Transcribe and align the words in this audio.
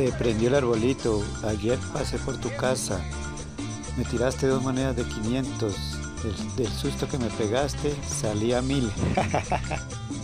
Se 0.00 0.12
prendió 0.12 0.48
el 0.48 0.54
arbolito. 0.54 1.22
Ayer 1.42 1.78
pasé 1.92 2.16
por 2.16 2.38
tu 2.38 2.48
casa. 2.56 2.98
Me 3.98 4.04
tiraste 4.06 4.46
dos 4.46 4.62
monedas 4.62 4.96
de 4.96 5.04
500. 5.04 5.74
Del, 6.22 6.56
del 6.56 6.72
susto 6.72 7.06
que 7.06 7.18
me 7.18 7.26
pegaste, 7.26 7.94
salí 8.08 8.54
a 8.54 8.62
mil. 8.62 8.90